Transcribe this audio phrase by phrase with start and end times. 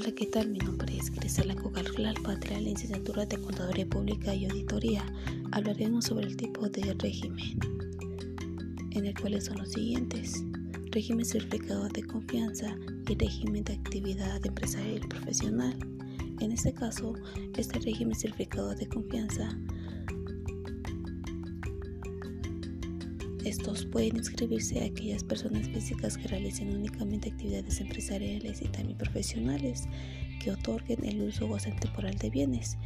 [0.00, 0.50] Hola, ¿qué tal?
[0.50, 5.04] Mi nombre es Grisela Cogalral, Patria, la licenciatura de Contaduría Pública y Auditoría.
[5.50, 7.58] Hablaremos sobre el tipo de régimen,
[8.92, 10.44] en el cual son los siguientes.
[10.92, 12.76] Régimen certificado de confianza
[13.08, 15.76] y régimen de actividad empresarial profesional.
[16.38, 17.14] En este caso,
[17.56, 19.58] este régimen certificado de confianza
[23.48, 29.88] Estos pueden inscribirse a aquellas personas físicas que realicen únicamente actividades empresariales y también profesionales
[30.38, 32.76] que otorguen el uso o goce temporal de bienes,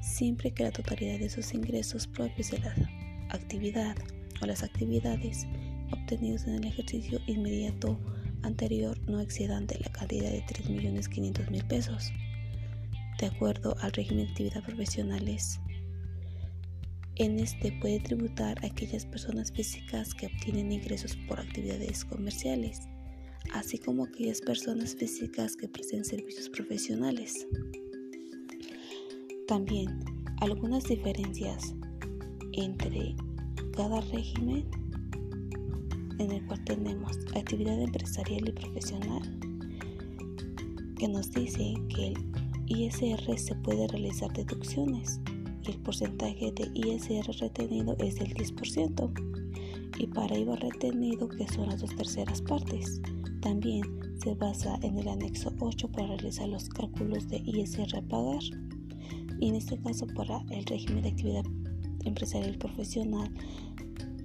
[0.00, 2.72] siempre que la totalidad de sus ingresos propios de la
[3.30, 3.96] actividad
[4.40, 5.48] o las actividades
[5.90, 7.98] obtenidos en el ejercicio inmediato
[8.42, 12.12] anterior no excedan de la cantidad de 3.500.000 pesos.
[13.18, 15.58] De acuerdo al régimen de actividad profesionales,
[17.16, 22.80] en este puede tributar a aquellas personas físicas que obtienen ingresos por actividades comerciales,
[23.52, 27.46] así como aquellas personas físicas que presten servicios profesionales.
[29.46, 30.04] También
[30.40, 31.74] algunas diferencias
[32.52, 33.14] entre
[33.76, 34.64] cada régimen
[36.18, 39.38] en el cual tenemos actividad empresarial y profesional
[40.98, 42.14] que nos dice que el
[42.66, 45.20] ISR se puede realizar deducciones
[45.70, 49.12] el porcentaje de ISR retenido es del 10%
[49.98, 53.00] y para IVA retenido que son las dos terceras partes.
[53.40, 53.82] También
[54.22, 58.42] se basa en el anexo 8 para realizar los cálculos de ISR a pagar
[59.40, 61.44] y en este caso para el régimen de actividad
[62.04, 63.32] empresarial profesional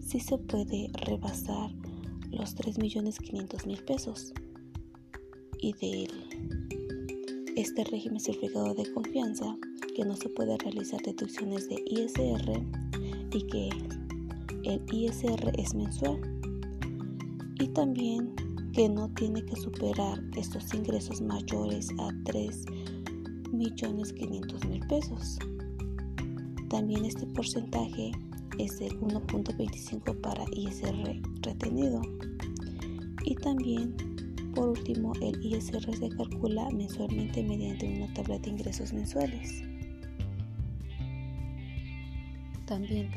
[0.00, 1.70] sí se puede rebasar
[2.30, 4.32] los 3.500.000 pesos
[5.60, 6.08] y de
[7.56, 9.56] este régimen certificado de confianza
[9.94, 12.62] que no se puede realizar deducciones de ISR
[13.32, 13.68] y que
[14.64, 16.20] el ISR es mensual
[17.60, 18.34] y también
[18.72, 22.64] que no tiene que superar estos ingresos mayores a 3
[23.52, 25.38] millones 500 mil pesos.
[26.68, 28.10] También este porcentaje
[28.58, 32.02] es del 1.25 para ISR retenido.
[33.24, 33.94] Y también,
[34.54, 39.62] por último, el ISR se calcula mensualmente mediante una tabla de ingresos mensuales.
[42.66, 43.10] También,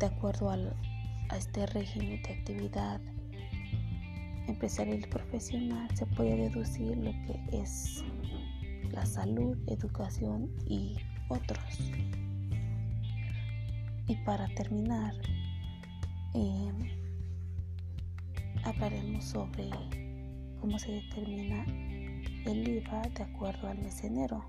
[0.00, 3.00] de acuerdo a este régimen de actividad
[4.48, 8.02] empresarial y profesional, se puede deducir lo que es
[8.92, 10.96] la salud, educación y
[11.28, 11.92] otros.
[14.08, 15.14] Y para terminar,
[16.34, 16.88] em,
[18.64, 19.70] hablaremos sobre
[20.60, 21.64] cómo se determina
[22.46, 24.44] el IVA de acuerdo al mes enero.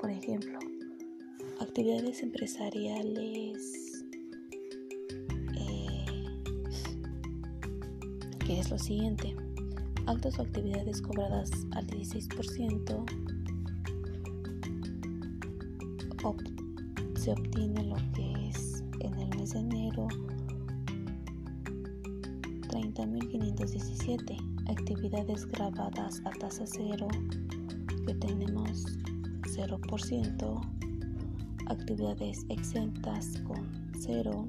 [0.00, 0.58] Por ejemplo,
[1.64, 4.04] actividades empresariales,
[5.56, 6.04] eh,
[8.46, 9.34] que es lo siguiente,
[10.06, 13.04] actos o actividades cobradas al 16%,
[17.16, 20.08] se obtiene lo que es en el mes de enero
[22.68, 27.08] 30.517 actividades grabadas a tasa cero
[28.06, 28.84] que tenemos
[29.42, 30.73] 0%
[31.66, 34.48] actividades exentas con 0,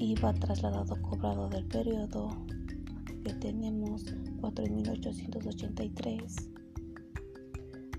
[0.00, 2.36] IVA trasladado cobrado del periodo
[3.24, 4.06] que tenemos
[4.40, 6.50] 4.883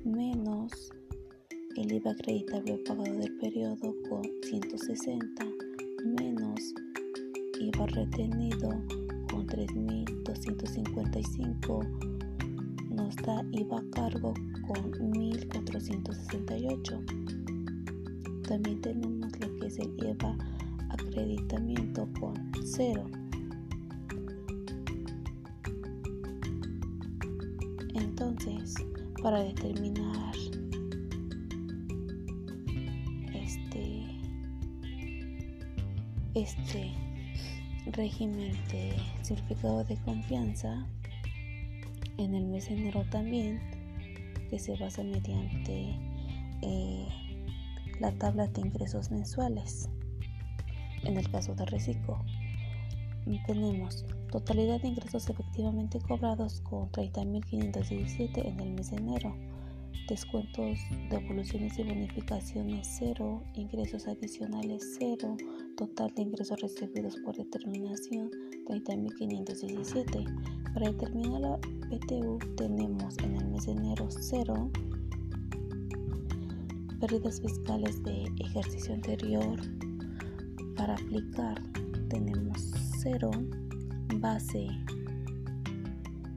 [0.04, 0.92] menos
[1.78, 5.46] el IVA acreditable pagado del periodo con 160
[6.06, 6.74] menos
[7.60, 8.70] IVA retenido
[9.32, 12.14] con 3.255
[13.52, 14.34] IVA a cargo
[14.68, 17.04] con 1468.
[18.48, 20.38] También tenemos lo que es el IVA
[20.90, 23.06] acreditamiento con 0.
[27.96, 28.74] Entonces,
[29.22, 30.36] para determinar
[33.34, 34.06] este
[36.34, 36.92] este
[37.92, 40.88] régimen de certificado de confianza
[42.24, 43.60] en el mes de enero también,
[44.50, 45.98] que se basa mediante
[46.62, 47.08] eh,
[48.00, 49.90] la tabla de ingresos mensuales.
[51.04, 52.24] En el caso de Reciclo,
[53.46, 59.36] tenemos totalidad de ingresos efectivamente cobrados con 30.517 en el mes de enero,
[60.08, 60.80] descuentos,
[61.10, 65.38] devoluciones y bonificaciones 0, ingresos adicionales 0,
[65.78, 68.32] total de ingresos recibidos por determinación
[68.68, 70.74] 30.517.
[70.74, 74.72] Para determinar la PTU tenemos en el mes de enero 0,
[77.00, 79.60] pérdidas fiscales de ejercicio anterior.
[80.76, 81.62] Para aplicar
[82.10, 83.32] tenemos 0,
[84.20, 84.68] base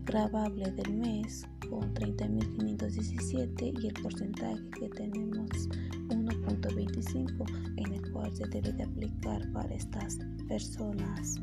[0.04, 5.50] grabable del mes con 30.517 y el porcentaje que tenemos
[6.08, 10.18] 1.25 en el cual se debe de aplicar para estas
[10.48, 11.40] personas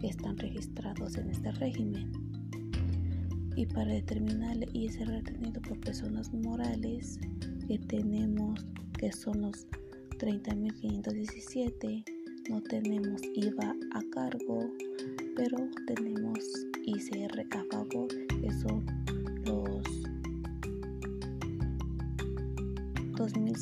[0.00, 2.10] que están registrados en este régimen.
[3.56, 7.18] Y para determinar el ISR retenido por personas morales
[7.66, 8.64] que tenemos
[8.98, 9.66] que son los
[10.18, 12.04] 30.517,
[12.50, 14.70] no tenemos IVA a cargo,
[15.36, 15.56] pero
[15.86, 16.09] tenemos